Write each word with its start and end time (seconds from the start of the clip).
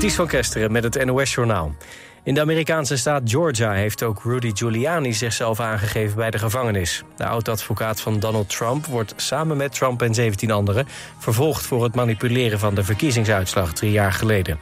Ties 0.00 0.14
van 0.14 0.26
Kesteren 0.26 0.72
met 0.72 0.84
het 0.84 1.04
NOS-journaal. 1.04 1.74
In 2.22 2.34
de 2.34 2.40
Amerikaanse 2.40 2.96
staat 2.96 3.22
Georgia 3.24 3.72
heeft 3.72 4.02
ook 4.02 4.22
Rudy 4.22 4.50
Giuliani 4.54 5.12
zichzelf 5.12 5.60
aangegeven 5.60 6.16
bij 6.16 6.30
de 6.30 6.38
gevangenis. 6.38 7.02
De 7.16 7.26
oud-advocaat 7.26 8.00
van 8.00 8.18
Donald 8.18 8.48
Trump 8.48 8.86
wordt 8.86 9.12
samen 9.16 9.56
met 9.56 9.74
Trump 9.74 10.02
en 10.02 10.14
17 10.14 10.50
anderen... 10.50 10.86
vervolgd 11.18 11.66
voor 11.66 11.84
het 11.84 11.94
manipuleren 11.94 12.58
van 12.58 12.74
de 12.74 12.84
verkiezingsuitslag 12.84 13.72
drie 13.72 13.90
jaar 13.90 14.12
geleden. 14.12 14.58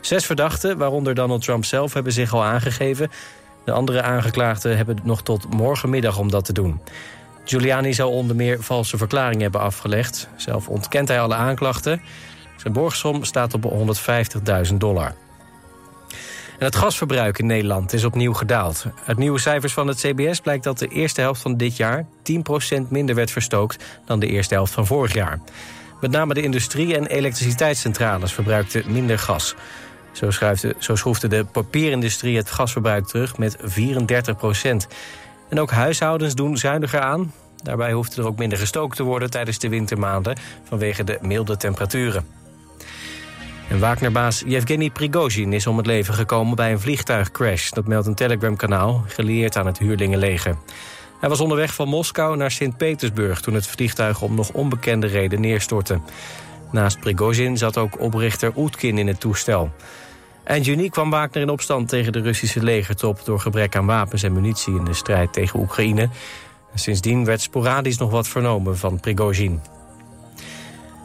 Zes 0.00 0.26
verdachten, 0.26 0.78
waaronder 0.78 1.14
Donald 1.14 1.42
Trump 1.42 1.64
zelf, 1.64 1.94
hebben 1.94 2.12
zich 2.12 2.34
al 2.34 2.44
aangegeven. 2.44 3.10
De 3.64 3.72
andere 3.72 4.02
aangeklaagden 4.02 4.76
hebben 4.76 4.98
nog 5.02 5.22
tot 5.22 5.54
morgenmiddag 5.54 6.18
om 6.18 6.30
dat 6.30 6.44
te 6.44 6.52
doen. 6.52 6.80
Giuliani 7.44 7.94
zou 7.94 8.10
onder 8.10 8.36
meer 8.36 8.62
valse 8.62 8.96
verklaringen 8.96 9.42
hebben 9.42 9.60
afgelegd. 9.60 10.28
Zelf 10.36 10.68
ontkent 10.68 11.08
hij 11.08 11.20
alle 11.20 11.34
aanklachten. 11.34 12.02
Zijn 12.60 12.72
borgsom 12.72 13.24
staat 13.24 13.54
op 13.54 13.72
150.000 14.70 14.74
dollar. 14.76 15.14
En 16.58 16.66
het 16.66 16.76
gasverbruik 16.76 17.38
in 17.38 17.46
Nederland 17.46 17.92
is 17.92 18.04
opnieuw 18.04 18.32
gedaald. 18.32 18.84
Uit 19.06 19.18
nieuwe 19.18 19.38
cijfers 19.38 19.72
van 19.72 19.86
het 19.86 19.98
CBS 19.98 20.40
blijkt 20.40 20.64
dat 20.64 20.78
de 20.78 20.88
eerste 20.88 21.20
helft 21.20 21.42
van 21.42 21.56
dit 21.56 21.76
jaar... 21.76 22.06
10% 22.82 22.88
minder 22.88 23.14
werd 23.14 23.30
verstookt 23.30 23.84
dan 24.04 24.20
de 24.20 24.26
eerste 24.26 24.54
helft 24.54 24.72
van 24.72 24.86
vorig 24.86 25.12
jaar. 25.12 25.40
Met 26.00 26.10
name 26.10 26.34
de 26.34 26.42
industrie 26.42 26.96
en 26.96 27.06
elektriciteitscentrales 27.06 28.32
verbruikten 28.32 28.92
minder 28.92 29.18
gas. 29.18 29.54
Zo, 30.12 30.30
schuifde, 30.30 30.74
zo 30.78 30.96
schroefde 30.96 31.28
de 31.28 31.44
papierindustrie 31.44 32.36
het 32.36 32.50
gasverbruik 32.50 33.06
terug 33.06 33.38
met 33.38 33.56
34% 33.56 33.60
En 35.48 35.60
ook 35.60 35.70
huishoudens 35.70 36.34
doen 36.34 36.56
zuiniger 36.56 37.00
aan. 37.00 37.32
Daarbij 37.62 37.92
hoeft 37.92 38.16
er 38.16 38.26
ook 38.26 38.38
minder 38.38 38.58
gestookt 38.58 38.96
te 38.96 39.02
worden 39.02 39.30
tijdens 39.30 39.58
de 39.58 39.68
wintermaanden... 39.68 40.36
vanwege 40.64 41.04
de 41.04 41.18
milde 41.20 41.56
temperaturen. 41.56 42.39
En 43.70 43.78
Wagnerbaas 43.78 44.42
Yevgeny 44.46 44.90
Prigozhin 44.90 45.52
is 45.52 45.66
om 45.66 45.76
het 45.76 45.86
leven 45.86 46.14
gekomen 46.14 46.56
bij 46.56 46.72
een 46.72 46.80
vliegtuigcrash. 46.80 47.70
Dat 47.70 47.86
meldt 47.86 48.06
een 48.06 48.14
Telegram-kanaal, 48.14 49.04
gelieerd 49.06 49.56
aan 49.56 49.66
het 49.66 49.78
huurlingenleger. 49.78 50.56
Hij 51.20 51.28
was 51.28 51.40
onderweg 51.40 51.74
van 51.74 51.88
Moskou 51.88 52.36
naar 52.36 52.50
Sint-Petersburg... 52.50 53.40
toen 53.40 53.54
het 53.54 53.66
vliegtuig 53.66 54.22
om 54.22 54.34
nog 54.34 54.50
onbekende 54.52 55.06
reden 55.06 55.40
neerstortte. 55.40 56.00
Naast 56.72 57.00
Prigozhin 57.00 57.56
zat 57.56 57.76
ook 57.76 58.00
oprichter 58.00 58.52
Oetkin 58.56 58.98
in 58.98 59.06
het 59.06 59.20
toestel. 59.20 59.70
Eind 60.44 60.64
juni 60.64 60.88
kwam 60.88 61.10
Wagner 61.10 61.42
in 61.42 61.50
opstand 61.50 61.88
tegen 61.88 62.12
de 62.12 62.20
Russische 62.20 62.62
legertop... 62.62 63.24
door 63.24 63.40
gebrek 63.40 63.76
aan 63.76 63.86
wapens 63.86 64.22
en 64.22 64.32
munitie 64.32 64.76
in 64.76 64.84
de 64.84 64.94
strijd 64.94 65.32
tegen 65.32 65.60
Oekraïne. 65.60 66.08
Sindsdien 66.74 67.24
werd 67.24 67.40
sporadisch 67.40 67.98
nog 67.98 68.10
wat 68.10 68.28
vernomen 68.28 68.78
van 68.78 69.00
Prigozhin. 69.00 69.60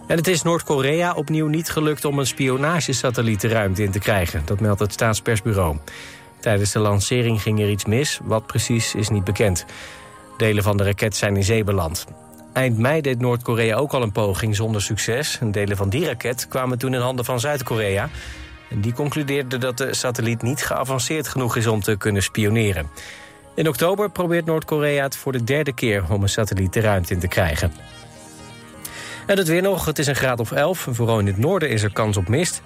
En 0.07 0.17
het 0.17 0.27
is 0.27 0.41
Noord-Korea 0.41 1.13
opnieuw 1.13 1.47
niet 1.47 1.69
gelukt 1.69 2.05
om 2.05 2.19
een 2.19 2.27
spionagesatelliet 2.27 3.41
de 3.41 3.47
ruimte 3.47 3.83
in 3.83 3.91
te 3.91 3.99
krijgen. 3.99 4.41
Dat 4.45 4.59
meldt 4.59 4.79
het 4.79 4.93
staatspersbureau. 4.93 5.77
Tijdens 6.39 6.71
de 6.71 6.79
lancering 6.79 7.41
ging 7.41 7.59
er 7.59 7.69
iets 7.69 7.85
mis, 7.85 8.19
wat 8.23 8.45
precies 8.45 8.95
is 8.95 9.09
niet 9.09 9.23
bekend. 9.23 9.65
Delen 10.37 10.63
van 10.63 10.77
de 10.77 10.83
raket 10.83 11.15
zijn 11.15 11.35
in 11.35 11.43
zee 11.43 11.63
beland. 11.63 12.05
Eind 12.53 12.77
mei 12.77 13.01
deed 13.01 13.19
Noord-Korea 13.19 13.75
ook 13.75 13.93
al 13.93 14.01
een 14.01 14.11
poging 14.11 14.55
zonder 14.55 14.81
succes. 14.81 15.39
delen 15.43 15.77
van 15.77 15.89
die 15.89 16.05
raket 16.05 16.47
kwamen 16.47 16.77
toen 16.77 16.93
in 16.93 17.01
handen 17.01 17.25
van 17.25 17.39
Zuid-Korea. 17.39 18.09
Die 18.69 18.93
concludeerde 18.93 19.57
dat 19.57 19.77
de 19.77 19.93
satelliet 19.93 20.41
niet 20.41 20.65
geavanceerd 20.65 21.27
genoeg 21.27 21.55
is 21.55 21.67
om 21.67 21.81
te 21.81 21.97
kunnen 21.97 22.23
spioneren. 22.23 22.89
In 23.55 23.67
oktober 23.67 24.09
probeert 24.09 24.45
Noord-Korea 24.45 25.03
het 25.03 25.17
voor 25.17 25.31
de 25.31 25.43
derde 25.43 25.73
keer 25.73 26.03
om 26.09 26.21
een 26.21 26.29
satelliet 26.29 26.73
de 26.73 26.79
ruimte 26.79 27.13
in 27.13 27.19
te 27.19 27.27
krijgen. 27.27 27.71
En 29.25 29.37
het 29.37 29.47
weer 29.47 29.61
nog, 29.61 29.85
het 29.85 29.99
is 29.99 30.07
een 30.07 30.15
graad 30.15 30.39
of 30.39 30.51
11. 30.51 30.87
Vooral 30.91 31.19
in 31.19 31.27
het 31.27 31.37
noorden 31.37 31.69
is 31.69 31.83
er 31.83 31.93
kans 31.93 32.17
op 32.17 32.27
mist. 32.27 32.61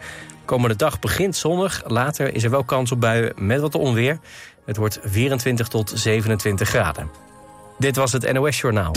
Komende 0.45 0.75
dag 0.75 0.99
begint 0.99 1.35
zonnig, 1.35 1.83
later 1.87 2.33
is 2.33 2.43
er 2.43 2.49
wel 2.49 2.63
kans 2.63 2.91
op 2.91 3.01
buien 3.01 3.33
met 3.35 3.61
wat 3.61 3.75
onweer. 3.75 4.19
Het 4.65 4.77
wordt 4.77 4.99
24 5.03 5.67
tot 5.67 5.91
27 5.95 6.69
graden. 6.69 7.09
Dit 7.77 7.95
was 7.95 8.11
het 8.11 8.31
NOS 8.33 8.59
Journaal. 8.59 8.95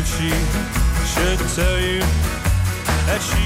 If 0.00 0.06
she 0.16 0.30
should 1.12 1.38
tell 1.54 1.78
you 1.78 2.00
that 3.06 3.20
she 3.28 3.44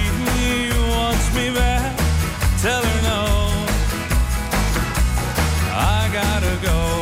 wants 0.88 1.26
me 1.34 1.52
back, 1.52 1.96
tell 2.62 2.82
her 2.82 3.02
no. 3.02 3.22
I 5.74 6.08
gotta 6.12 6.54
go. 6.62 6.93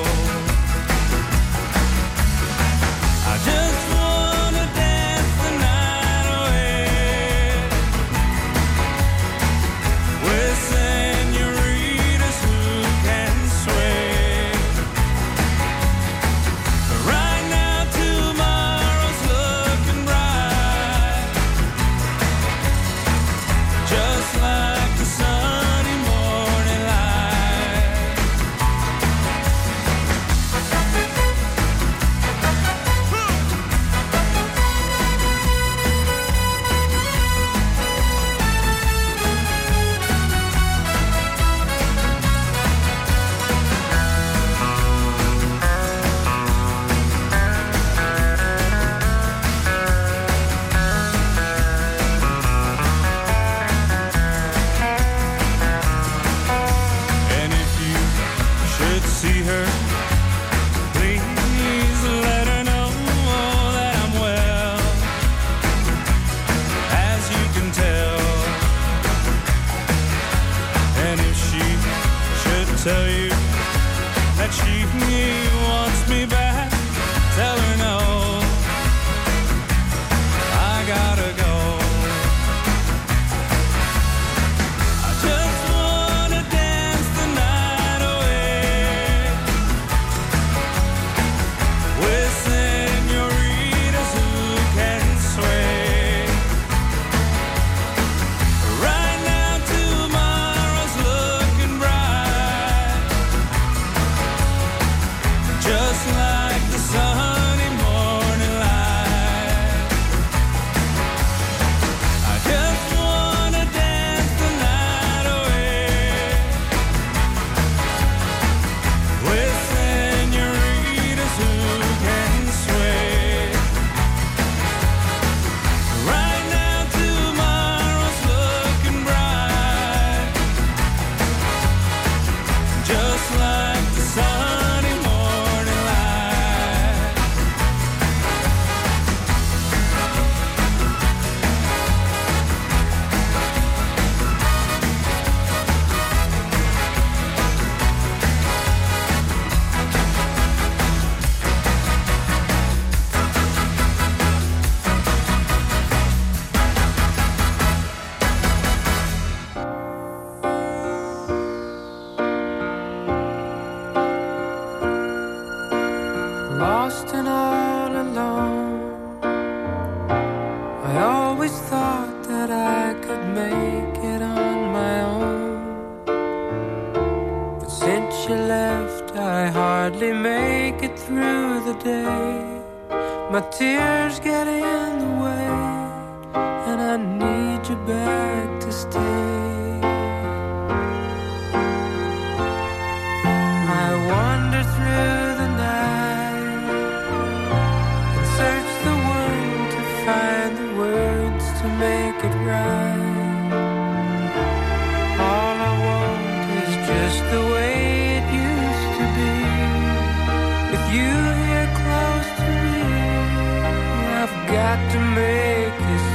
got 214.52 214.92
to 214.92 214.98
make 215.00 215.78
this 215.78 216.11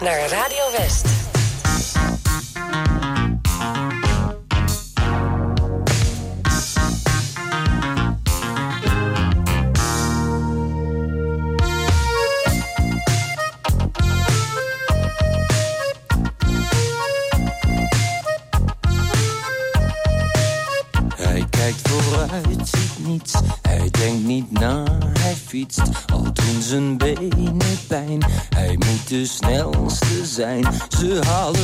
naar 0.00 0.28
Radio 0.28 0.70
West. 0.78 1.31
Ze 30.98 31.20
halen 31.26 31.61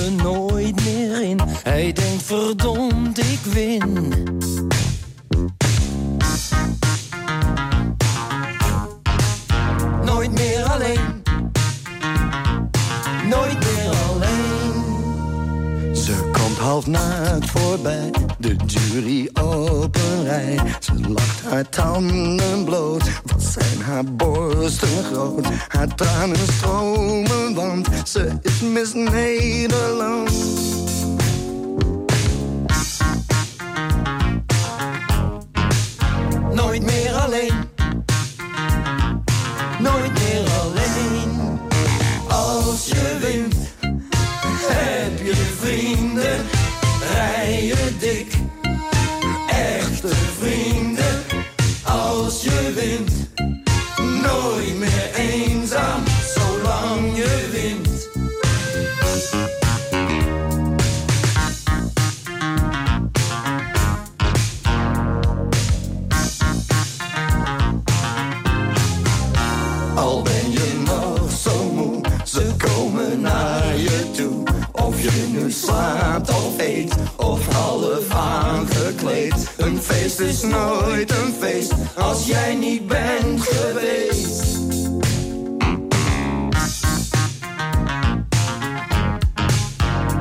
slaapt 75.68 76.30
of 76.30 76.58
eet 76.58 76.94
of 77.16 77.54
half 77.54 78.10
aangekleed. 78.10 79.54
Een 79.56 79.82
feest 79.82 80.20
is 80.20 80.42
nooit 80.42 81.10
een 81.10 81.34
feest 81.40 81.72
als 81.96 82.26
jij 82.26 82.54
niet 82.54 82.86
bent 82.86 83.42
geweest. 83.42 84.58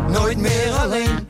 Nooit 0.08 0.38
meer 0.38 0.72
alleen 0.72 1.27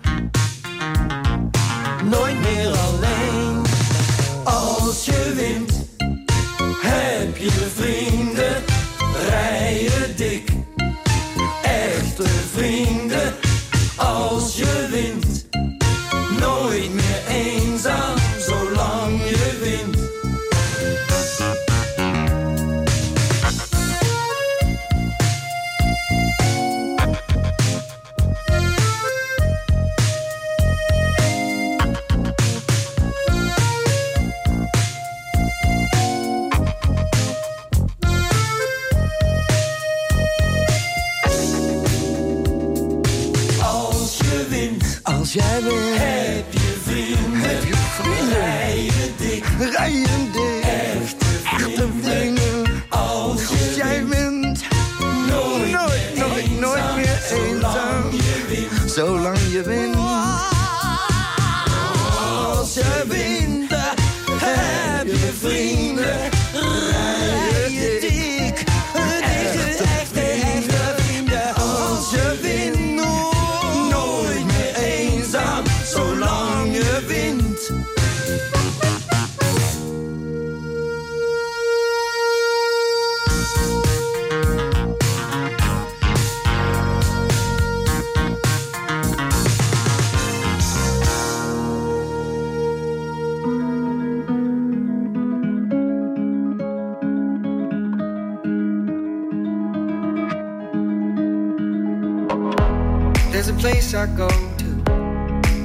There's 103.48 103.60
a 103.60 103.62
place 103.62 103.94
I 103.94 104.08
go 104.08 104.28
to 104.28 104.66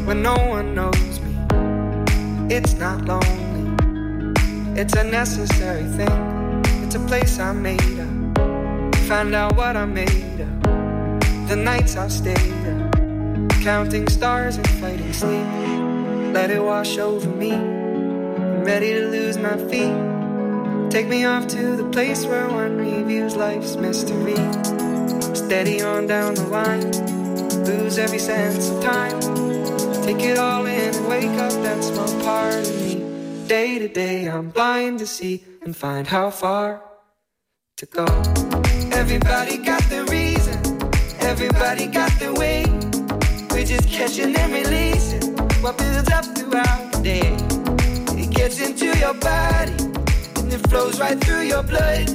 when 0.07 0.23
no 0.23 0.37
one 0.37 0.73
knows 0.73 1.19
me. 1.19 1.35
It's 2.49 2.75
not 2.75 3.05
lonely, 3.07 3.75
it's 4.81 4.95
a 4.95 5.03
necessary 5.03 5.83
thing. 5.97 6.63
It's 6.85 6.95
a 6.95 7.01
place 7.01 7.41
I 7.41 7.53
made 7.53 7.99
up. 7.99 8.95
Find 9.09 9.35
out 9.35 9.57
what 9.57 9.77
I 9.77 9.85
made 9.85 10.43
up. 10.43 10.63
The 11.49 11.57
nights 11.57 11.97
I've 11.97 12.13
stayed 12.13 12.37
up, 12.37 12.95
counting 13.65 14.09
stars 14.09 14.59
and 14.59 14.69
fighting 14.81 15.13
sleep. 15.13 15.45
Let 16.33 16.53
it 16.53 16.63
wash 16.63 16.99
over 16.99 17.29
me. 17.29 17.51
I'm 17.51 18.63
ready 18.63 18.93
to 18.93 19.09
lose 19.09 19.39
my 19.39 19.57
feet. 19.57 20.89
Take 20.93 21.09
me 21.09 21.25
off 21.25 21.49
to 21.49 21.75
the 21.75 21.89
place 21.91 22.27
where 22.27 22.49
one 22.49 22.77
reviews 22.77 23.35
life's 23.35 23.75
mystery. 23.75 24.37
Steady 25.35 25.83
on 25.83 26.07
down 26.07 26.35
the 26.35 26.47
line 26.47 27.12
lose 27.67 27.99
every 27.99 28.19
sense 28.19 28.71
of 28.71 28.83
time. 28.83 29.21
Take 30.03 30.21
it 30.21 30.39
all 30.39 30.67
in 30.67 30.95
and 30.95 31.09
wake 31.09 31.39
up 31.39 31.53
that 31.63 31.83
small 31.83 32.23
part 32.23 32.55
of 32.55 32.75
me. 32.83 32.95
Day 33.47 33.79
to 33.79 33.89
day, 33.89 34.29
I'm 34.29 34.51
blind 34.51 34.99
to 35.01 35.07
see 35.07 35.45
and 35.63 35.77
find 35.77 36.07
how 36.07 36.31
far 36.31 36.83
to 37.77 37.87
go. 37.87 38.05
Everybody 38.93 39.59
got 39.59 39.83
their 39.89 40.05
reason, 40.05 40.59
everybody 41.21 41.87
got 41.87 42.13
their 42.19 42.35
way. 42.35 42.65
We're 43.51 43.67
just 43.67 43.89
catching 43.89 44.35
and 44.37 44.53
releasing 44.53 45.37
what 45.63 45.79
builds 45.79 46.11
up 46.11 46.25
throughout 46.25 46.93
the 46.93 47.01
day. 47.03 47.37
It 48.21 48.31
gets 48.31 48.61
into 48.61 48.87
your 48.99 49.15
body 49.15 49.73
and 50.39 50.53
it 50.53 50.69
flows 50.69 50.99
right 51.01 51.19
through 51.21 51.43
your 51.43 51.63
blood. 51.63 52.09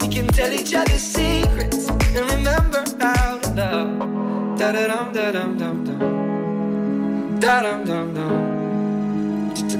We 0.00 0.08
can 0.08 0.26
tell 0.28 0.52
each 0.52 0.74
other 0.74 0.98
secrets 0.98 1.88
and 1.88 2.30
remember 2.32 2.84
how 3.00 3.38
to 3.38 3.50
love. 3.54 4.17
Da 4.58 4.72
da 4.72 4.88
dum 4.88 5.12
da 5.14 5.32
dum 5.32 5.58
dum 5.58 5.84
dum. 5.86 6.00
Da 7.40 7.62
dum 7.62 7.84
dum 7.86 8.14
dum. 8.16 8.32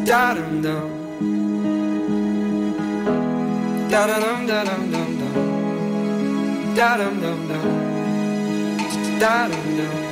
Da 0.07 0.35
dum 0.37 0.63
dum. 0.63 0.91
Da 3.91 4.07
dum 4.07 4.47
dum 4.47 4.83
dum 4.93 5.11
dum. 5.21 5.35
Da 6.77 6.97
dum 6.99 7.15
dum 7.23 7.41
dum. 7.49 7.67
Da 9.21 9.49
dum 9.51 9.67
dum. 9.79 10.08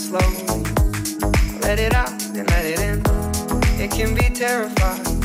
Slowly, 0.00 0.62
let 1.60 1.78
it 1.78 1.92
out 1.94 2.10
and 2.34 2.48
let 2.50 2.64
it 2.64 2.80
in. 2.80 2.98
It 3.78 3.90
can 3.90 4.14
be 4.14 4.30
terrifying 4.34 5.20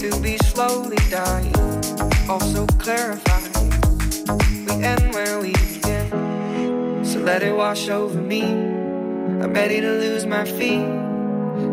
to 0.00 0.20
be 0.20 0.38
slowly 0.38 0.96
dying. 1.10 1.54
Also 2.28 2.66
clarifying. 2.78 3.70
We 4.66 4.84
end 4.84 5.12
where 5.12 5.38
we 5.40 5.52
begin. 5.52 7.04
So 7.04 7.20
let 7.20 7.42
it 7.42 7.54
wash 7.54 7.88
over 7.88 8.20
me. 8.20 8.42
I'm 8.42 9.52
ready 9.52 9.80
to 9.80 9.90
lose 9.90 10.24
my 10.24 10.44
feet. 10.44 10.88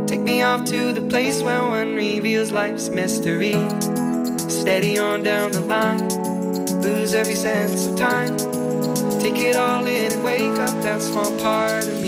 Take 0.08 0.22
me 0.22 0.42
off 0.42 0.66
to 0.66 0.92
the 0.92 1.02
place 1.10 1.42
where 1.42 1.64
one 1.64 1.96
reveals 1.96 2.52
life's 2.52 2.90
mystery. 2.90 3.58
Steady 4.50 5.00
on 5.00 5.24
down 5.24 5.52
the 5.52 5.62
line 5.62 6.08
lose 6.82 7.14
every 7.14 7.36
sense 7.36 7.88
of 7.88 7.98
time. 7.98 8.38
Take 9.20 9.38
it 9.38 9.56
all 9.56 9.86
in 9.86 10.12
and 10.12 10.24
wake 10.24 10.60
up 10.60 10.82
that 10.84 11.02
small 11.02 11.32
part 11.40 11.88
of. 11.88 11.99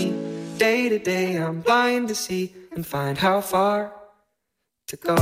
Day 0.62 0.88
to 0.88 0.98
day, 1.00 1.34
I'm 1.38 1.60
blind 1.60 2.06
to 2.06 2.14
see 2.14 2.54
and 2.70 2.86
find 2.86 3.18
how 3.18 3.40
far 3.40 3.92
to 4.86 4.96
go. 4.96 5.16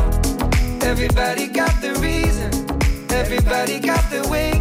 Everybody 0.82 1.46
got 1.48 1.80
the 1.80 1.94
reason, 1.94 2.50
everybody 3.10 3.80
got 3.80 4.04
the 4.10 4.20
way. 4.28 4.52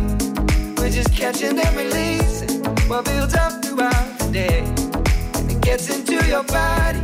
We're 0.77 0.89
just 0.89 1.13
catching 1.13 1.59
and 1.59 1.75
releasing 1.75 2.63
what 2.87 3.03
builds 3.03 3.35
up 3.35 3.61
throughout 3.61 4.19
the 4.19 4.31
day. 4.31 4.59
And 5.35 5.51
it 5.51 5.59
gets 5.59 5.93
into 5.93 6.25
your 6.25 6.45
body, 6.45 7.03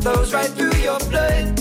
flows 0.00 0.32
right 0.32 0.50
through 0.50 0.76
your 0.76 1.00
blood. 1.10 1.58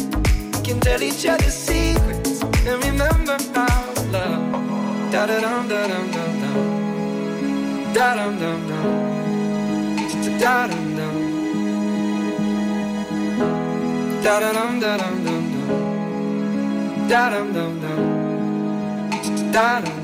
We 0.53 0.61
can 0.61 0.79
tell 0.79 1.01
each 1.01 1.25
other 1.25 1.49
secrets 1.49 2.43
and 2.43 2.83
remember 2.85 3.37
how 3.55 3.93
love. 4.13 5.11
Da 5.11 5.25
da 5.25 5.39
da 5.39 5.49
dum 5.49 5.67
da 5.67 5.87
dum 5.87 6.11
dum 6.11 6.39
dum. 6.41 7.93
Da 7.95 8.13
dum 8.13 8.37
dum 8.37 8.67
dum. 8.67 10.37
Da 10.39 10.67
dum 10.67 10.95
dum. 10.95 11.20
Da 14.23 14.39
dum 14.39 14.79
dum 14.79 14.97
dum 14.97 15.23
dum. 15.23 15.43
Da 17.11 17.29
dum 17.29 17.53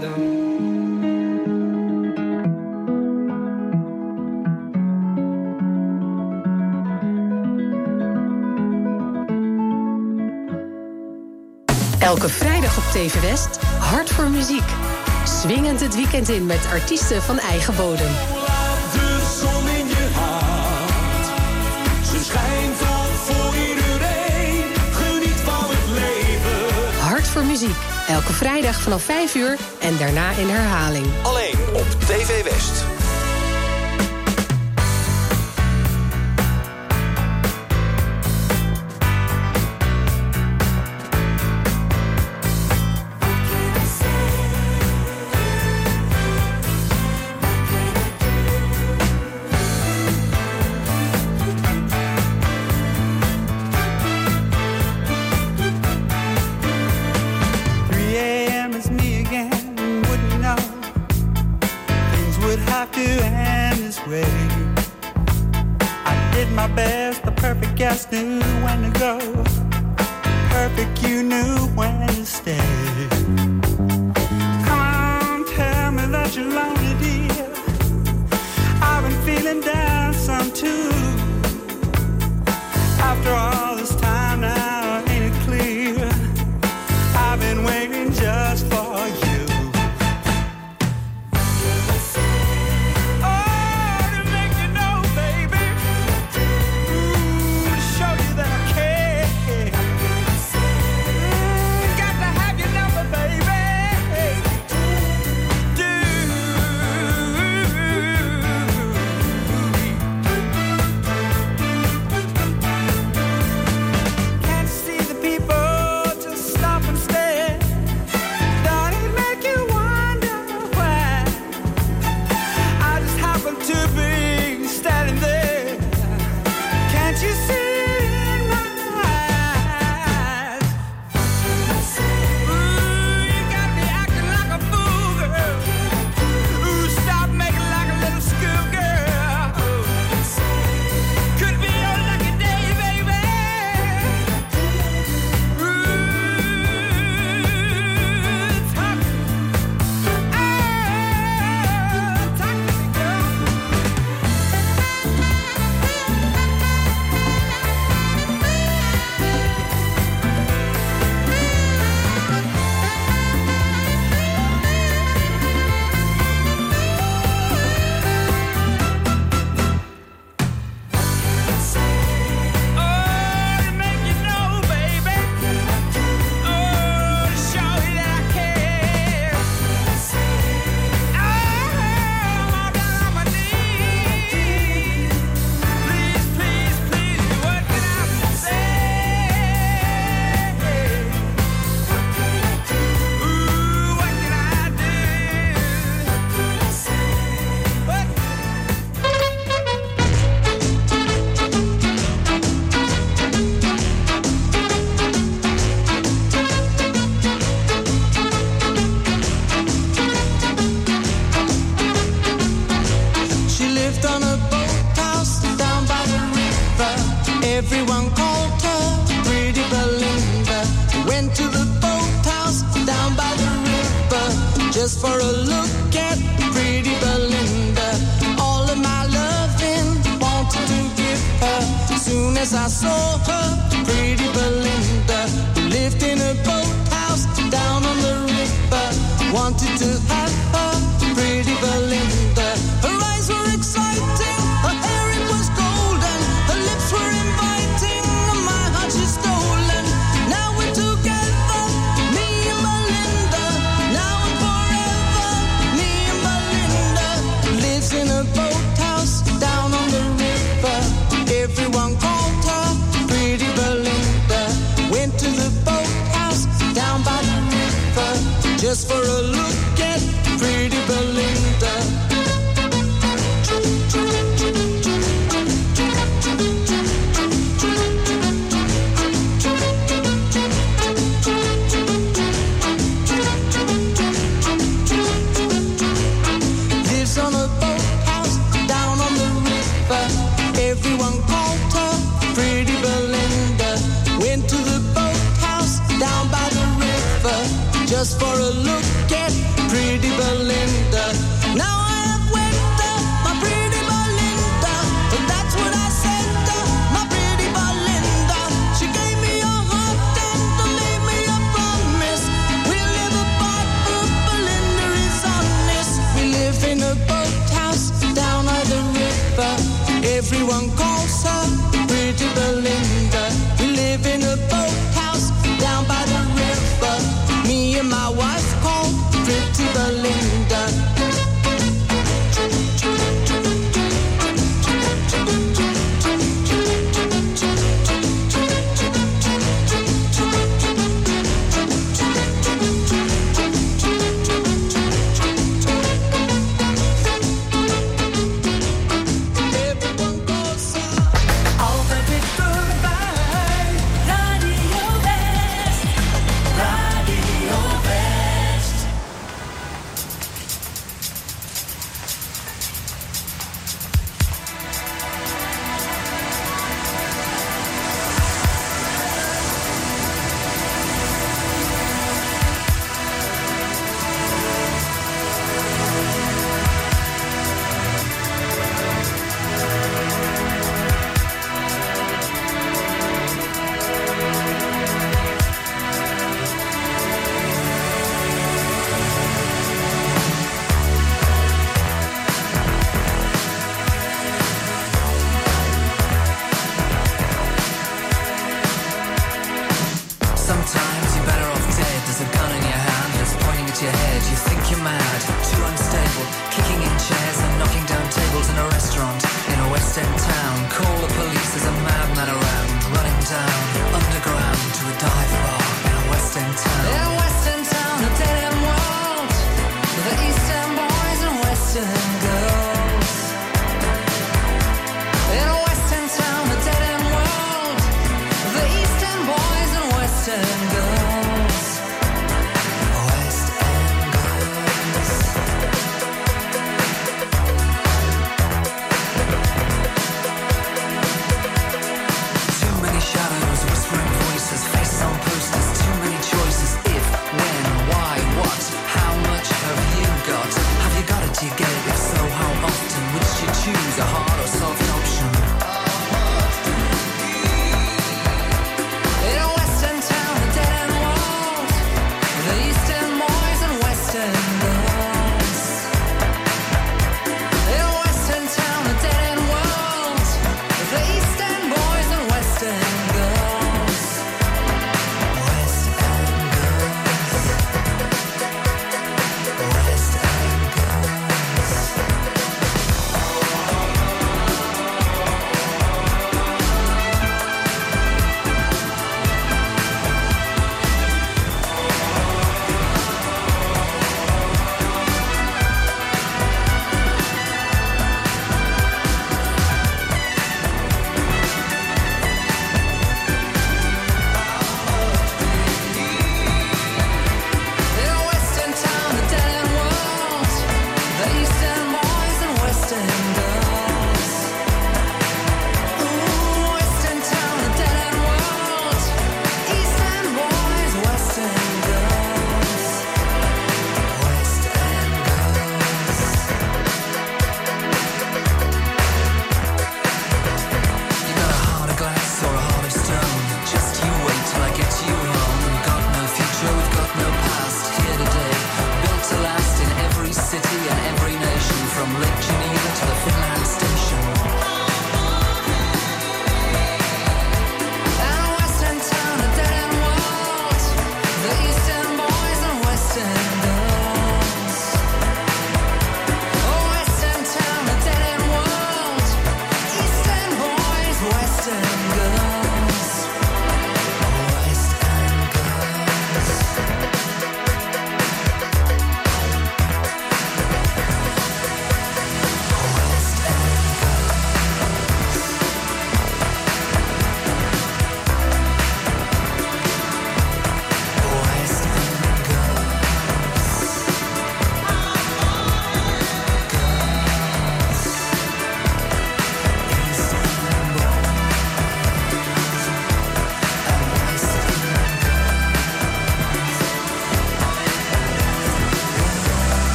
dum. 0.00 0.32
Elke 11.98 12.28
vrijdag 12.28 12.76
op 12.76 12.82
TV 12.82 13.20
West, 13.20 13.58
Hart 13.78 14.10
voor 14.10 14.28
Muziek. 14.28 14.62
Swingend 15.24 15.80
het 15.80 15.94
weekend 15.94 16.28
in 16.28 16.46
met 16.46 16.66
artiesten 16.72 17.22
van 17.22 17.38
eigen 17.38 17.76
bodem. 17.76 18.41
Elke 28.08 28.32
vrijdag 28.32 28.80
vanaf 28.80 29.02
5 29.02 29.34
uur 29.34 29.56
en 29.78 29.96
daarna 29.96 30.30
in 30.30 30.48
herhaling. 30.48 31.06
Alleen 31.22 31.58
op 31.74 31.86
TV 32.06 32.42
West. 32.42 33.01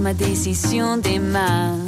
ma 0.00 0.14
décision 0.14 0.96
des 0.96 1.18
mains. 1.18 1.78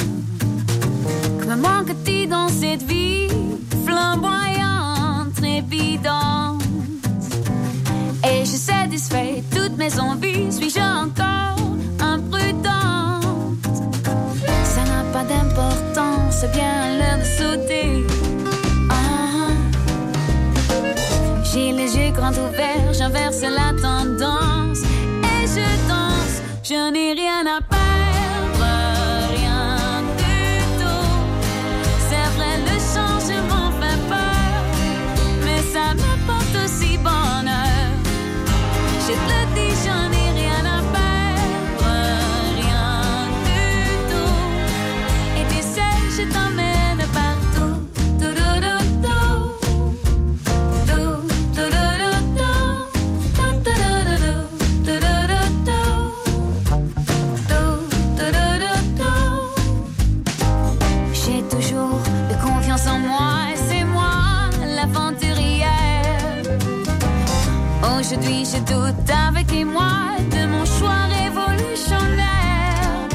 Je 68.53 68.59
doute 68.59 69.11
avec 69.29 69.51
moi 69.65 70.17
de 70.31 70.47
mon 70.47 70.65
choix 70.67 71.05
révolutionnaire. 71.19 73.09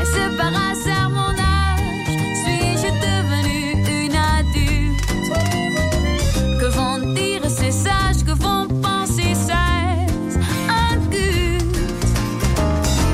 Est-ce 0.00 0.36
par 0.36 0.52
hasard 0.68 1.10
mon 1.10 1.34
âge 1.38 2.16
Suis-je 2.42 2.90
devenue 3.06 3.66
une 4.04 4.16
adulte? 4.38 5.02
Que 6.60 6.66
vont 6.78 6.98
dire 7.14 7.42
ces 7.48 7.70
sages 7.70 8.24
Que 8.26 8.32
vont 8.32 8.66
penser 8.82 9.34
ces 9.34 10.36
incutes 10.86 11.76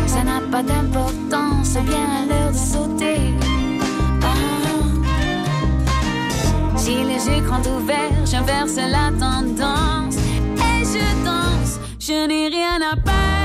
Ça 0.07 0.23
n'a 0.25 0.41
pas 0.51 0.63
d'importance, 0.63 1.77
bien 1.91 2.27
l'heure 2.29 2.53
de 2.53 2.57
sauter. 2.57 3.35
Ah. 4.23 4.37
Si 6.77 6.95
les 7.05 7.29
écrans 7.39 7.67
ouverts, 7.77 8.25
j'inverse 8.25 8.77
la 8.77 9.11
tendance. 9.19 9.84
Je 12.07 12.27
n'ai 12.27 12.49
rien 12.49 12.83
à 12.83 12.97
perdre, 12.97 13.44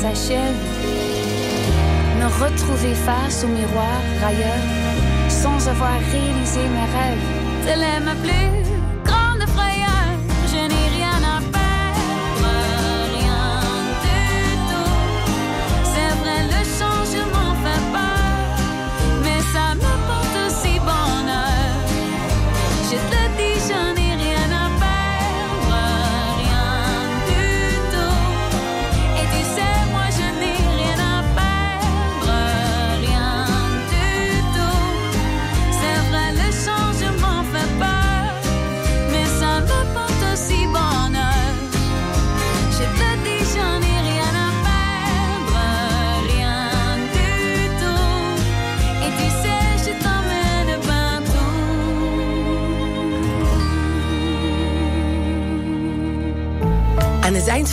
s'achève, 0.00 0.54
me 2.20 2.26
retrouver 2.44 2.94
face 2.94 3.42
au 3.42 3.48
miroir 3.48 4.00
ailleurs, 4.24 4.66
sans 5.28 5.68
avoir 5.68 5.98
réalisé 6.12 6.60
mes 6.76 6.88
rêves. 6.96 7.26
Est 7.66 8.00
ma 8.00 8.14
plus 8.14 8.77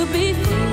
To 0.00 0.06
be 0.06 0.32
free. 0.32 0.69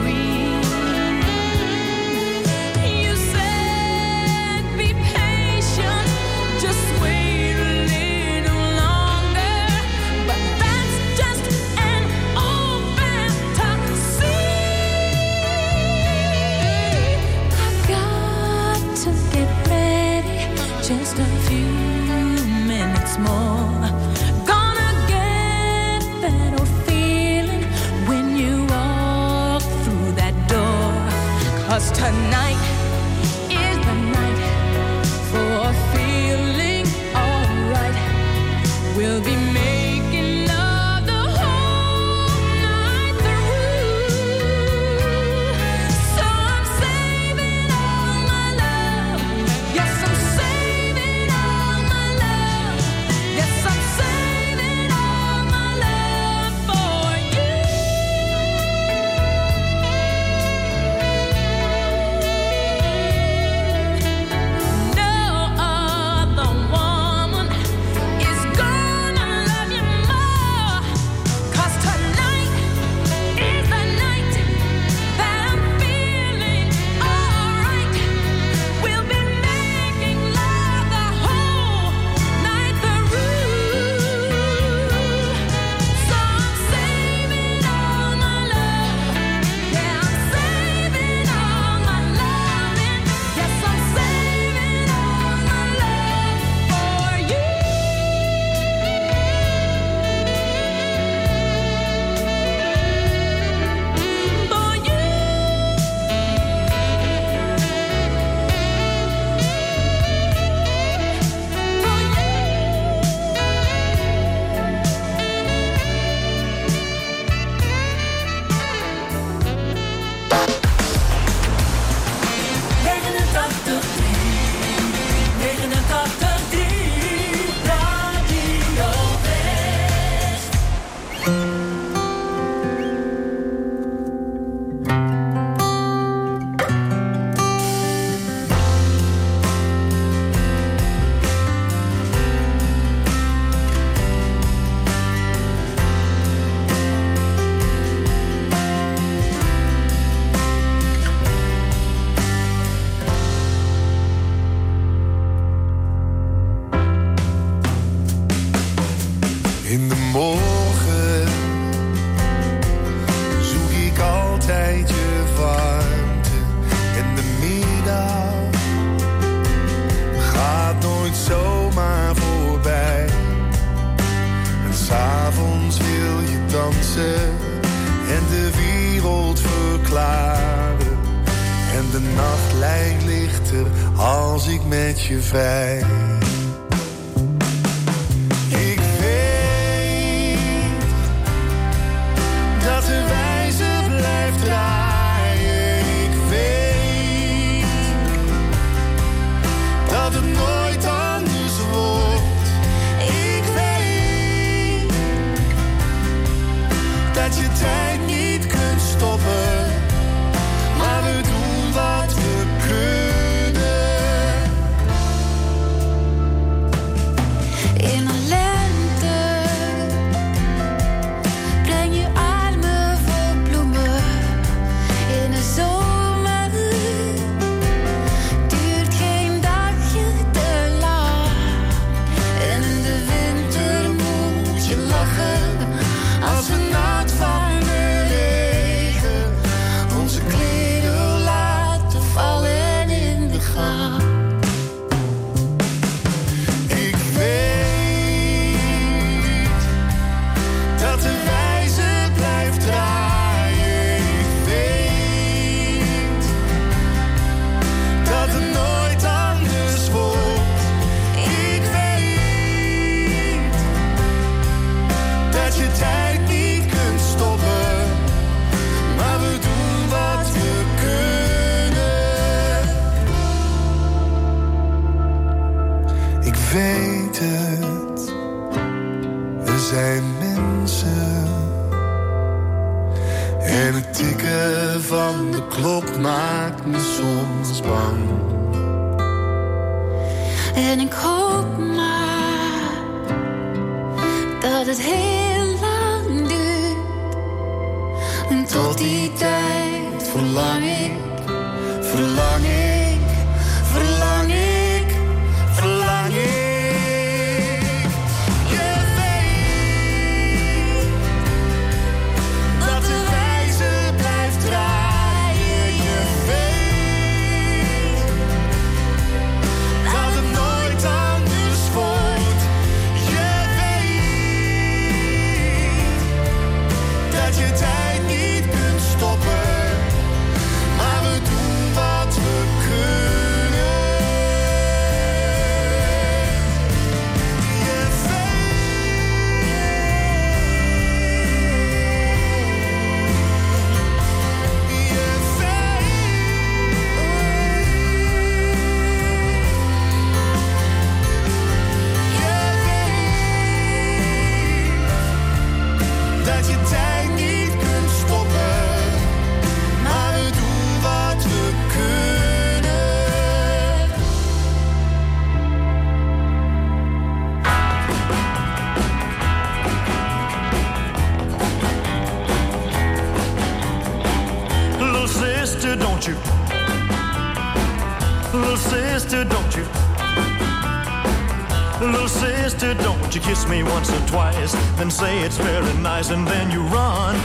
Then 384.88 384.92
say 384.92 385.20
it's 385.20 385.38
very 385.38 385.74
nice, 385.80 386.12
and 386.12 386.26
then 386.28 386.50
you 386.50 386.62
run. 386.62 387.16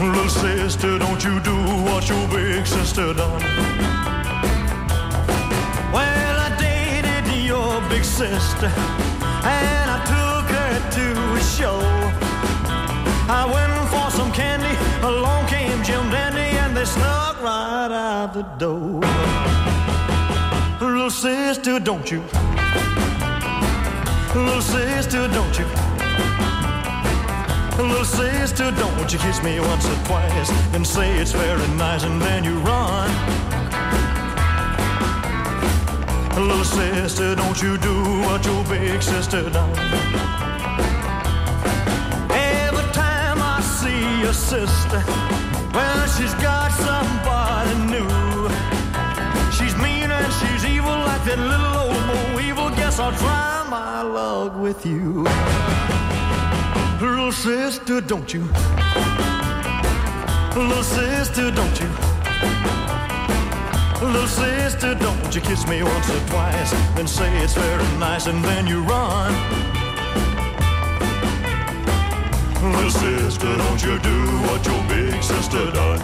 Little 0.00 0.28
sister, 0.28 0.98
don't 0.98 1.22
you 1.22 1.40
do 1.40 1.56
what 1.84 2.08
your 2.08 2.26
big 2.28 2.66
sister 2.66 3.12
done? 3.12 3.42
Well, 5.92 6.36
I 6.46 6.48
dated 6.58 7.26
your 7.44 7.80
big 7.90 8.04
sister, 8.04 8.70
and 9.44 9.86
I 9.96 9.98
took 10.14 10.46
her 10.56 10.74
to 10.96 11.06
a 11.34 11.42
show. 11.58 11.80
I 13.28 13.44
went 13.54 13.72
for 13.92 14.10
some 14.10 14.32
candy, 14.32 14.74
along 15.02 15.48
came 15.48 15.82
Jim 15.82 16.10
Dandy, 16.10 16.56
and 16.62 16.74
they 16.74 16.86
snuck 16.86 17.42
right 17.42 17.92
out 17.92 18.32
the 18.32 18.44
door. 18.58 19.00
Little 20.80 21.10
sister, 21.10 21.78
don't 21.78 22.10
you? 22.10 22.22
Little 24.34 24.62
sister, 24.62 25.26
don't 25.26 25.58
you? 25.58 25.66
Little 27.76 28.04
sister, 28.04 28.70
don't 28.70 29.12
you 29.12 29.18
kiss 29.18 29.42
me 29.42 29.58
once 29.58 29.84
or 29.88 29.96
twice 30.04 30.50
and 30.72 30.86
say 30.86 31.18
it's 31.18 31.32
very 31.32 31.66
nice, 31.74 32.04
and 32.04 32.22
then 32.22 32.44
you 32.44 32.56
run. 32.60 33.10
Little 36.36 36.64
sister, 36.64 37.34
don't 37.34 37.60
you 37.60 37.76
do 37.78 38.20
what 38.20 38.46
your 38.46 38.62
big 38.66 39.02
sister 39.02 39.50
done? 39.50 39.76
Every 42.30 42.86
time 42.92 43.38
I 43.42 43.60
see 43.60 44.20
your 44.20 44.32
sister, 44.32 45.02
well, 45.74 46.06
she's 46.06 46.34
got 46.34 46.70
somebody 46.70 47.74
new. 47.94 48.48
She's 49.50 49.74
mean 49.82 50.08
and 50.08 50.32
she's 50.34 50.64
evil 50.64 50.98
like 51.08 51.24
that 51.24 51.38
little 51.38 51.76
old 51.82 52.40
evil. 52.40 52.69
I'll 53.02 53.12
try 53.12 53.66
my 53.70 54.02
luck 54.02 54.58
with 54.60 54.84
you. 54.84 55.24
Little 57.00 57.32
sister, 57.32 58.02
don't 58.02 58.32
you? 58.34 58.42
Little 60.54 60.82
sister, 60.82 61.50
don't 61.50 61.80
you? 61.80 61.88
Little 64.06 64.26
sister, 64.28 64.94
don't 64.94 65.34
you 65.34 65.40
kiss 65.40 65.66
me 65.66 65.82
once 65.82 66.10
or 66.10 66.20
twice, 66.28 66.72
then 66.94 67.06
say 67.06 67.34
it's 67.38 67.54
very 67.54 67.98
nice, 67.98 68.26
and 68.26 68.44
then 68.44 68.66
you 68.66 68.82
run. 68.82 69.32
Little 72.62 72.90
sister, 72.90 73.56
don't 73.56 73.82
you 73.82 73.98
do 74.00 74.18
what 74.46 74.66
your 74.66 74.82
big 74.88 75.22
sister 75.22 75.70
done? 75.72 76.00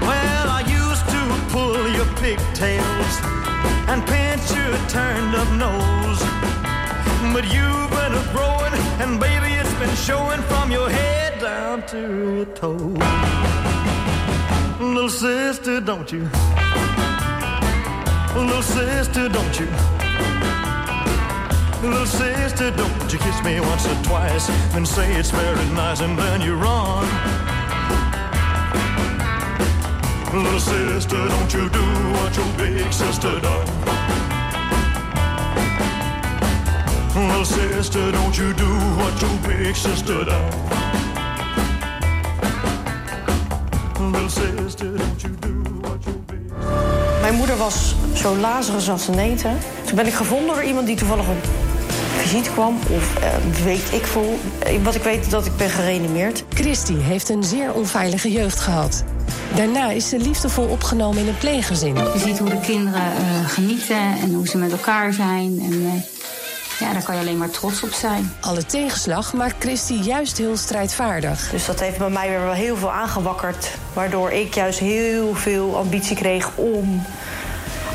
Well, 0.00 0.46
I 0.58 0.62
used 0.66 1.06
to 1.14 1.52
pull 1.52 1.88
your 1.88 2.06
pigtails 2.16 3.40
and 3.90 4.06
pinch 4.06 4.46
your 4.54 4.76
turned 4.88 5.34
up 5.34 5.50
nose. 5.64 6.20
But 7.34 7.44
you've 7.54 7.90
been 7.98 8.12
a 8.22 8.24
growing, 8.32 8.74
and 9.02 9.18
baby, 9.18 9.50
it's 9.60 9.74
been 9.82 9.96
showing 9.96 10.42
from 10.42 10.70
your 10.70 10.88
head 10.88 11.40
down 11.40 11.84
to 11.88 12.00
your 12.36 12.44
toes. 12.60 12.98
Little 14.80 15.08
sister, 15.08 15.80
don't 15.80 16.10
you? 16.12 16.22
Little 18.36 18.62
sister, 18.62 19.28
don't 19.28 19.56
you? 19.60 19.68
Little 21.82 22.06
sister, 22.06 22.70
don't 22.70 23.12
you 23.12 23.18
kiss 23.18 23.42
me 23.42 23.58
once 23.58 23.86
or 23.86 24.02
twice 24.04 24.48
and 24.74 24.86
say 24.86 25.12
it's 25.14 25.30
very 25.30 25.68
nice 25.70 26.00
and 26.00 26.16
then 26.16 26.40
you 26.42 26.54
run. 26.54 27.49
Little 30.32 30.60
sister, 30.60 31.28
don't 31.28 31.52
you 31.52 31.68
do 31.70 31.82
what 32.12 32.36
your 32.36 32.46
big 32.56 32.92
sister 32.92 33.40
done. 33.40 33.66
Little 37.16 37.44
sister, 37.44 38.12
don't 38.12 38.36
you 38.36 38.54
do 38.54 38.68
what 38.96 39.20
your 39.20 39.36
big 39.48 39.74
sister 39.74 40.24
done. 40.24 40.50
Little 43.98 44.28
sister, 44.28 44.96
don't 44.96 45.22
you 45.22 45.30
do 45.40 45.64
what 45.80 46.04
your 46.04 46.18
big 46.26 47.20
Mijn 47.20 47.34
moeder 47.34 47.56
was 47.56 47.94
zo 48.14 48.36
Lazarus 48.36 48.90
als 48.90 49.08
een 49.08 49.18
eten. 49.18 49.58
Toen 49.86 49.96
ben 49.96 50.06
ik 50.06 50.14
gevonden 50.14 50.54
door 50.54 50.64
iemand 50.64 50.86
die 50.86 50.96
toevallig 50.96 51.28
op 51.28 51.44
visite 52.16 52.50
kwam. 52.50 52.78
Of 52.88 53.16
eh, 53.16 53.64
weet 53.64 53.92
ik 53.92 54.06
veel. 54.06 54.38
Wat 54.82 54.94
ik 54.94 55.02
weet 55.02 55.20
is 55.20 55.28
dat 55.28 55.46
ik 55.46 55.56
ben 55.56 55.70
gereanimeerd. 55.70 56.44
Christy 56.54 56.96
heeft 56.96 57.28
een 57.28 57.44
zeer 57.44 57.72
onveilige 57.72 58.30
jeugd 58.32 58.60
gehad. 58.60 59.04
Daarna 59.54 59.90
is 59.90 60.08
ze 60.08 60.18
liefdevol 60.18 60.64
opgenomen 60.64 61.18
in 61.22 61.28
een 61.28 61.38
pleeggezin. 61.38 61.94
Je 61.94 62.18
ziet 62.18 62.38
hoe 62.38 62.48
de 62.48 62.60
kinderen 62.60 63.00
eh, 63.00 63.48
genieten 63.48 64.16
en 64.22 64.34
hoe 64.34 64.48
ze 64.48 64.58
met 64.58 64.72
elkaar 64.72 65.12
zijn. 65.12 65.60
En 65.62 65.72
eh, 65.72 66.02
ja, 66.78 66.92
daar 66.92 67.02
kan 67.02 67.14
je 67.14 67.20
alleen 67.20 67.38
maar 67.38 67.50
trots 67.50 67.82
op 67.82 67.92
zijn. 67.92 68.32
Alle 68.40 68.66
tegenslag 68.66 69.32
maakt 69.32 69.54
Christy 69.58 69.94
juist 69.94 70.38
heel 70.38 70.56
strijdvaardig. 70.56 71.50
Dus 71.50 71.66
dat 71.66 71.80
heeft 71.80 71.98
bij 71.98 72.10
mij 72.10 72.28
weer 72.28 72.40
wel 72.40 72.52
heel 72.52 72.76
veel 72.76 72.92
aangewakkerd. 72.92 73.70
Waardoor 73.92 74.30
ik 74.30 74.54
juist 74.54 74.78
heel 74.78 75.34
veel 75.34 75.76
ambitie 75.76 76.16
kreeg 76.16 76.50
om 76.54 77.02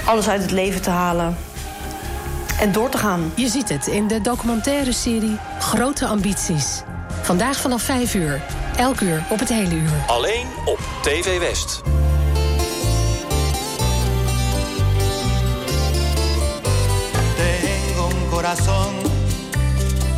alles 0.05 0.27
uit 0.27 0.41
het 0.41 0.51
leven 0.51 0.81
te 0.81 0.89
halen. 0.89 1.37
En 2.59 2.71
door 2.71 2.89
te 2.89 2.97
gaan. 2.97 3.31
Je 3.35 3.47
ziet 3.47 3.69
het 3.69 3.87
in 3.87 4.07
de 4.07 4.21
documentaire 4.21 4.91
serie 4.91 5.37
Grote 5.59 6.05
Ambities. 6.05 6.81
Vandaag 7.21 7.57
vanaf 7.57 7.81
5 7.81 8.13
uur. 8.13 8.41
Elk 8.77 9.01
uur 9.01 9.25
op 9.29 9.39
het 9.39 9.49
hele 9.49 9.75
uur. 9.75 10.03
Alleen 10.07 10.47
op 10.65 10.79
TV 11.01 11.39
West. 11.39 11.81
Tengo 17.35 18.05
un 18.05 18.29
corazón 18.29 18.93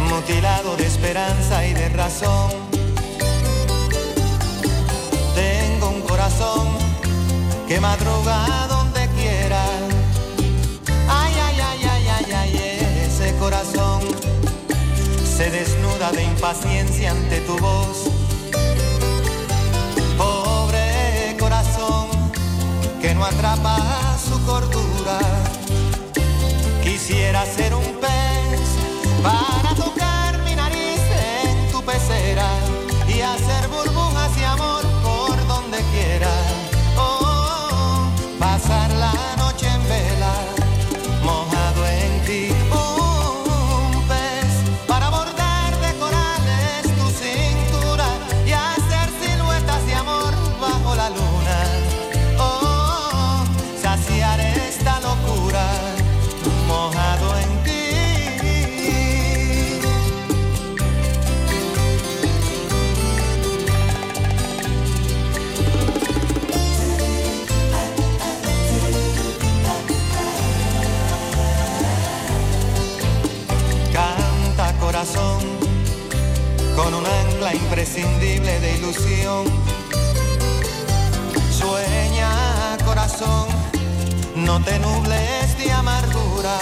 mutilado 0.10 0.76
de 0.76 0.86
esperanza 0.86 1.66
y 1.66 1.74
de 1.74 1.90
razón. 1.90 2.50
Tengo 5.36 5.90
un 5.90 6.02
corazón 6.02 6.68
que 7.68 7.80
madruga 7.80 8.68
donde 8.68 9.08
quiera. 9.18 9.64
Ay, 11.08 11.34
ay, 11.48 11.60
ay, 11.60 11.90
ay, 11.90 12.08
ay, 12.18 12.34
ay, 12.34 12.60
ese 13.06 13.36
corazón 13.40 14.02
se 15.38 15.52
desnuda 15.52 16.12
de 16.12 16.24
impaciencia 16.24 17.12
ante 17.12 17.40
tu 17.42 17.56
voz 17.60 18.17
que 23.08 23.16
no 23.16 23.24
atrapa 23.24 23.78
su 24.18 24.38
cordura. 24.46 25.20
Quisiera 26.84 27.46
ser 27.46 27.74
un 27.74 27.86
pez 28.02 28.68
para 29.24 29.74
tocar 29.76 30.44
mi 30.44 30.54
nariz 30.54 31.00
en 31.46 31.72
tu 31.72 31.82
pecera 31.84 32.50
imprescindible 77.88 78.60
de 78.60 78.78
ilusión. 78.78 79.46
Sueña, 81.52 82.78
corazón, 82.86 83.48
no 84.36 84.62
te 84.64 84.78
nubles 84.80 85.58
de 85.58 85.72
amargura. 85.72 86.58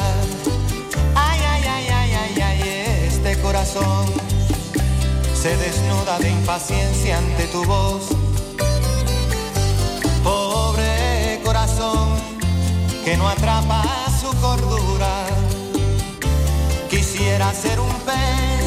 Ay, 1.16 1.40
ay, 1.48 1.64
ay, 1.68 1.88
ay, 1.90 2.14
ay, 2.14 2.42
ay, 2.42 3.08
este 3.08 3.38
corazón 3.42 4.06
se 5.34 5.58
desnuda 5.58 6.20
de 6.20 6.30
impaciencia 6.30 7.18
ante 7.18 7.46
tu 7.48 7.64
voz. 7.66 8.04
Pobre 10.24 11.42
corazón 11.44 12.10
que 13.04 13.18
no 13.18 13.28
atrapa 13.28 13.84
su 14.22 14.30
cordura. 14.38 15.26
Quisiera 16.90 17.52
ser 17.54 17.80
un 17.80 17.94
pez 18.06 18.65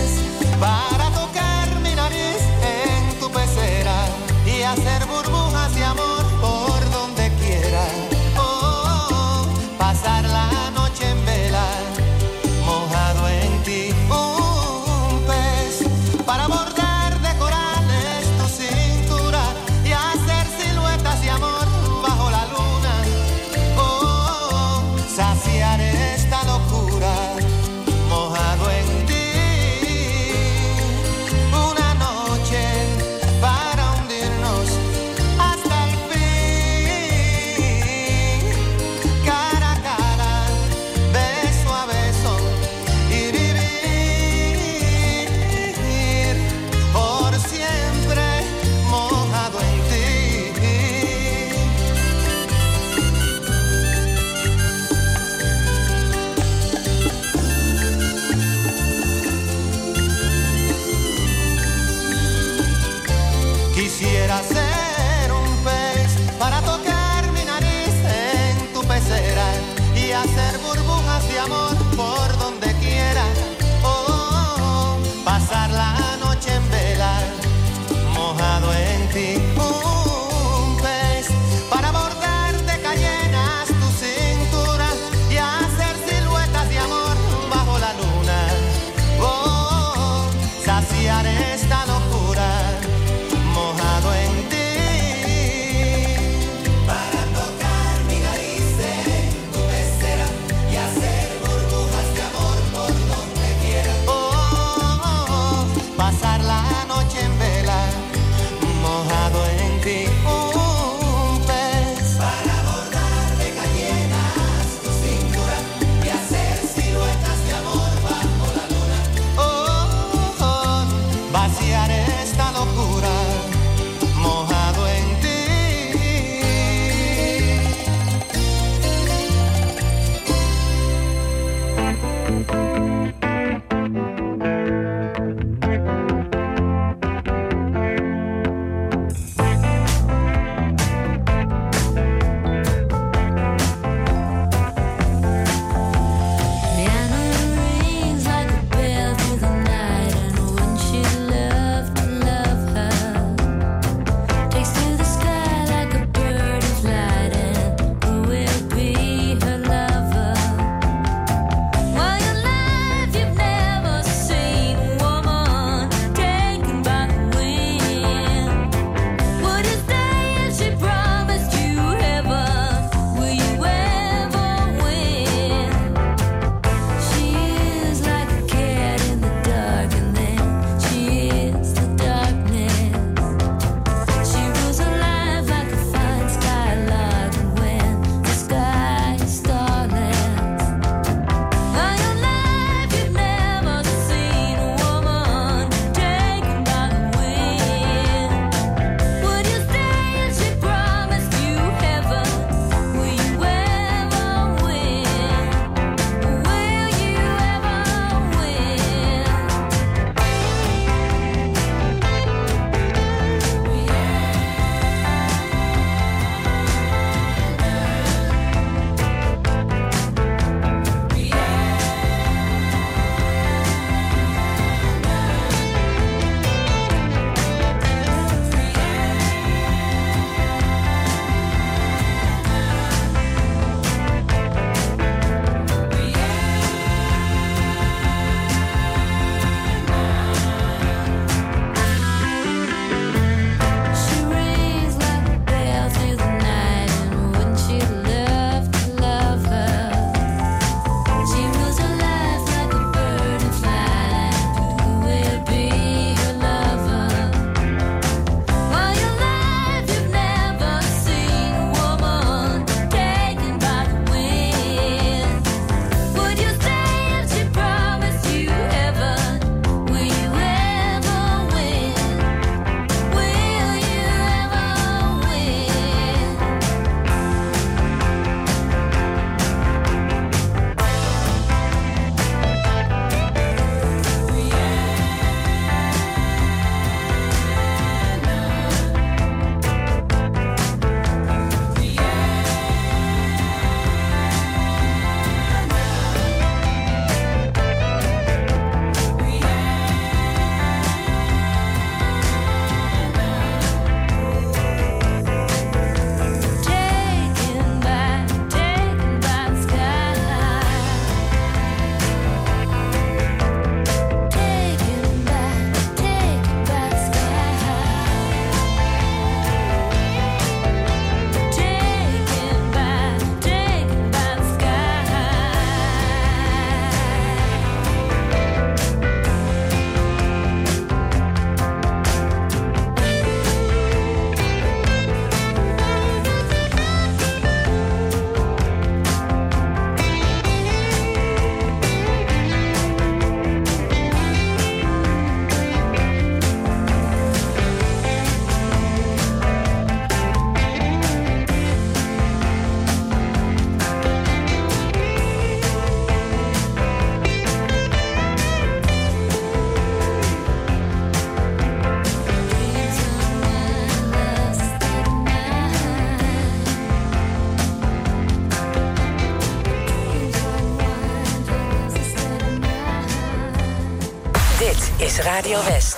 Radio 375.39 375.61
West. 375.61 375.98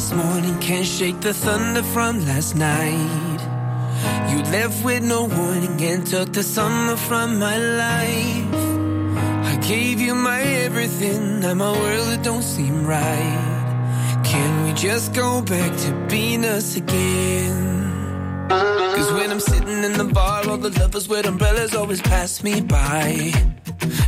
this 0.00 0.12
morning 0.14 0.58
can't 0.60 0.86
shake 0.86 1.20
the 1.20 1.34
thunder 1.34 1.82
from 1.82 2.24
last 2.24 2.56
night. 2.56 3.40
You 4.30 4.38
left 4.44 4.82
with 4.82 5.02
no 5.02 5.24
warning 5.24 5.78
and 5.82 6.06
took 6.06 6.32
the 6.32 6.42
summer 6.42 6.96
from 6.96 7.38
my 7.38 7.58
life. 7.58 8.54
I 9.52 9.58
gave 9.60 10.00
you 10.00 10.14
my 10.14 10.40
everything, 10.40 11.40
now 11.40 11.52
my 11.52 11.72
world 11.72 12.08
it 12.14 12.22
don't 12.22 12.42
seem 12.42 12.86
right. 12.86 14.22
Can 14.24 14.64
we 14.64 14.72
just 14.72 15.12
go 15.12 15.42
back 15.42 15.70
to 15.84 15.90
being 16.08 16.46
us 16.46 16.76
again? 16.76 18.48
Cause 18.48 19.12
when 19.12 19.30
I'm 19.30 19.40
sitting 19.52 19.84
in 19.84 19.92
the 19.98 20.10
bar, 20.14 20.48
all 20.48 20.56
the 20.56 20.70
lovers 20.80 21.08
with 21.10 21.26
umbrellas 21.26 21.74
always 21.74 22.00
pass 22.00 22.42
me 22.42 22.62
by. 22.62 23.34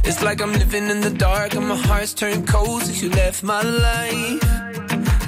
It's 0.04 0.22
like 0.22 0.40
I'm 0.40 0.54
living 0.54 0.88
in 0.88 1.02
the 1.02 1.10
dark 1.10 1.54
and 1.54 1.68
my 1.68 1.76
heart's 1.76 2.14
turned 2.14 2.48
cold 2.48 2.80
since 2.82 3.02
you 3.02 3.10
left 3.10 3.42
my 3.42 3.60
life. 3.60 4.61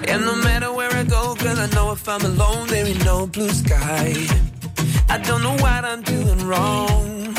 And 0.07 0.23
no 0.25 0.35
matter 0.37 0.73
where 0.73 0.93
I 0.93 1.05
go, 1.05 1.35
girl, 1.37 1.59
I 1.59 1.67
know 1.75 1.93
if 1.93 2.07
I'm 2.09 2.21
alone, 2.23 2.69
there 2.69 2.87
ain't 2.87 3.05
no 3.05 3.27
blue 3.27 3.49
sky. 3.49 4.15
I 5.09 5.19
don't 5.19 5.43
know 5.43 5.57
what 5.65 5.85
I'm 5.85 6.03
doing 6.03 6.47
wrong. 6.47 7.35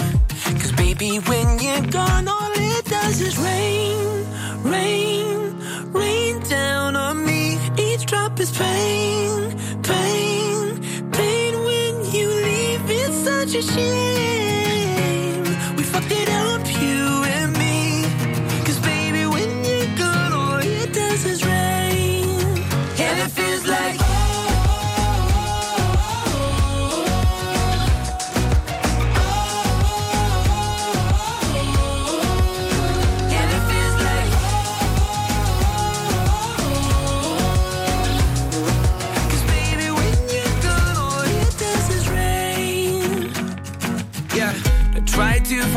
Cause 0.59 0.71
baby, 0.71 1.17
when 1.17 1.59
you're 1.59 1.85
gone, 1.91 2.27
all 2.27 2.51
it 2.55 2.85
does 2.85 3.21
is 3.21 3.37
rain, 3.37 4.25
rain, 4.63 5.55
rain 5.91 6.39
down 6.43 6.95
on 6.95 7.25
me. 7.25 7.59
Each 7.77 8.05
drop 8.05 8.39
is 8.39 8.51
pain, 8.57 9.51
pain, 9.83 11.11
pain 11.11 11.53
when 11.67 11.93
you 12.13 12.27
leave. 12.29 12.81
It's 12.89 13.15
such 13.23 13.55
a 13.55 13.61
shame. 13.61 14.44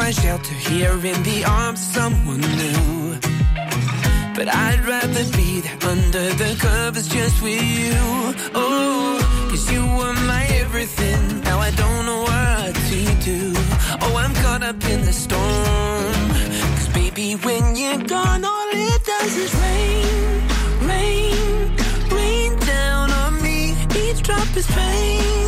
Find 0.08 0.24
shelter 0.24 0.54
here 0.54 0.92
in 0.92 1.22
the 1.22 1.44
arms 1.44 1.80
of 1.80 1.94
someone 1.94 2.40
new. 2.40 3.18
But 4.34 4.48
I'd 4.48 4.80
rather 4.86 5.24
be 5.36 5.60
there 5.60 5.78
under 5.82 6.26
the 6.42 6.56
covers 6.58 7.08
just 7.08 7.42
with 7.42 7.62
you. 7.62 7.92
Oh, 8.54 9.18
cause 9.50 9.70
you 9.72 9.82
were 9.82 10.14
my 10.26 10.46
everything. 10.62 11.40
Now 11.42 11.58
I 11.58 11.70
don't 11.72 12.06
know 12.06 12.22
what 12.22 12.74
to 12.90 13.00
do. 13.30 13.52
Oh, 14.02 14.16
I'm 14.16 14.34
caught 14.42 14.62
up 14.62 14.82
in 14.92 15.00
the 15.02 15.12
storm. 15.12 16.28
Cause 16.76 16.88
baby, 16.94 17.34
when 17.46 17.76
you're 17.76 18.04
gone, 18.04 18.44
all 18.44 18.68
it 18.72 19.04
does 19.04 19.36
is 19.36 19.52
rain, 19.66 20.40
rain, 20.88 21.76
rain 22.10 22.58
down 22.60 23.10
on 23.10 23.42
me. 23.42 23.74
Each 24.02 24.22
drop 24.22 24.56
is 24.56 24.66
pain, 24.68 25.47